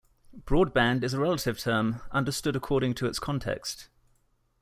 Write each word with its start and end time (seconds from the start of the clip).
"Broadband" 0.45 1.03
is 1.03 1.13
a 1.13 1.19
relative 1.19 1.59
term, 1.59 2.01
understood 2.11 2.55
according 2.55 2.95
to 2.95 3.05
its 3.05 3.19
context. 3.19 3.87